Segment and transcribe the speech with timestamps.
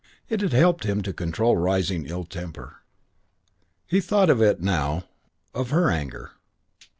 [0.29, 2.77] It had helped him to control rising ill temper.
[3.85, 5.03] He thought of it now:
[5.53, 6.31] of her anger.